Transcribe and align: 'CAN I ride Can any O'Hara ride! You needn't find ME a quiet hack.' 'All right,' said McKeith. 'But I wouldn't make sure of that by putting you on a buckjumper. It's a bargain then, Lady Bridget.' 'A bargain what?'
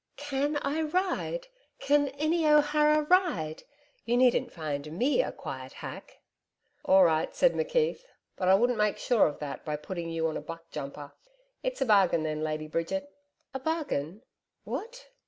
'CAN 0.17 0.57
I 0.63 0.81
ride 0.81 1.45
Can 1.77 2.07
any 2.17 2.47
O'Hara 2.47 3.03
ride! 3.03 3.61
You 4.03 4.17
needn't 4.17 4.51
find 4.51 4.91
ME 4.93 5.21
a 5.21 5.31
quiet 5.31 5.73
hack.' 5.73 6.17
'All 6.83 7.03
right,' 7.03 7.35
said 7.35 7.53
McKeith. 7.53 7.99
'But 8.35 8.47
I 8.47 8.55
wouldn't 8.55 8.79
make 8.79 8.97
sure 8.97 9.27
of 9.27 9.37
that 9.37 9.63
by 9.63 9.75
putting 9.75 10.09
you 10.09 10.25
on 10.25 10.37
a 10.37 10.41
buckjumper. 10.41 11.11
It's 11.61 11.81
a 11.81 11.85
bargain 11.85 12.23
then, 12.23 12.41
Lady 12.43 12.65
Bridget.' 12.67 13.13
'A 13.53 13.59
bargain 13.59 14.23
what?' 14.63 15.07